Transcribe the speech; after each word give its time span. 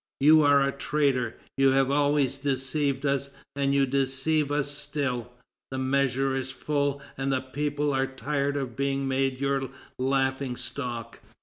You 0.19 0.41
are 0.41 0.67
a 0.67 0.71
traitor. 0.71 1.37
You 1.57 1.69
have 1.73 1.91
always 1.91 2.39
deceived 2.39 3.05
us, 3.05 3.29
and 3.55 3.71
you 3.71 3.85
deceive 3.85 4.51
us 4.51 4.71
still; 4.71 5.31
the 5.69 5.77
measure 5.77 6.33
is 6.33 6.49
full, 6.49 7.03
and 7.19 7.31
the 7.31 7.41
people 7.41 7.93
are 7.93 8.07
tired 8.07 8.57
of 8.57 8.75
being 8.75 9.07
made 9.07 9.39
your 9.39 9.69
laughing 9.99 10.55
stock." 10.55 11.19